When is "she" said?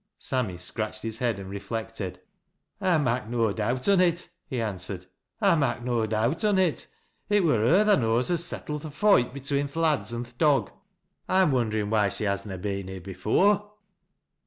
12.09-12.23